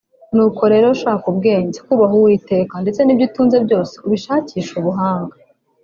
nuko 0.35 0.63
rero 0.73 0.87
shaka 1.01 1.25
ubwenge 1.31 1.77
(kubaha 1.87 2.13
Uwiteka) 2.19 2.73
ndetse 2.83 2.99
n'ibyo 3.03 3.25
utunze 3.29 3.57
byose 3.65 3.93
ubishakishe 4.05 4.73
ubuhanga 4.81 5.35